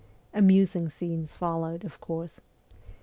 [0.33, 2.39] Amusing scenes followed, of course.